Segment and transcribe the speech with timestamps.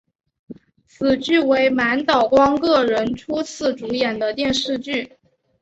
[0.87, 5.11] 此剧为满岛光个人初次主演的电视剧。